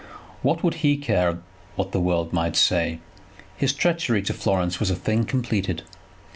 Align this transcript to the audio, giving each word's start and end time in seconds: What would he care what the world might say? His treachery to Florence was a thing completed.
What 0.41 0.63
would 0.63 0.73
he 0.81 0.97
care 0.97 1.37
what 1.75 1.91
the 1.91 1.99
world 2.01 2.33
might 2.33 2.55
say? 2.55 2.97
His 3.55 3.71
treachery 3.71 4.23
to 4.23 4.33
Florence 4.33 4.79
was 4.79 4.89
a 4.89 4.95
thing 4.95 5.25
completed. 5.25 5.83